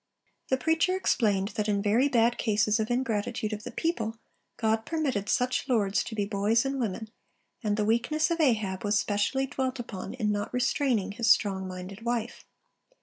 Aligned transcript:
The 0.47 0.57
preacher 0.57 0.95
explained 0.95 1.49
that 1.49 1.69
in 1.69 1.79
very 1.79 2.07
bad 2.07 2.39
cases 2.39 2.79
of 2.79 2.89
ingratitude 2.89 3.53
of 3.53 3.61
the 3.61 3.69
people, 3.69 4.17
God 4.57 4.83
permitted 4.83 5.29
such 5.29 5.69
lords 5.69 6.03
to 6.05 6.15
be 6.15 6.25
'boys 6.25 6.65
and 6.65 6.79
women,' 6.79 7.11
and 7.63 7.77
the 7.77 7.85
weakness 7.85 8.31
of 8.31 8.39
Ahab 8.41 8.83
was 8.83 8.97
specially 8.99 9.45
dwelt 9.45 9.77
upon 9.79 10.15
in 10.15 10.31
not 10.31 10.51
restraining 10.55 11.11
his 11.11 11.29
strong 11.29 11.67
minded 11.67 12.01
wife. 12.01 12.45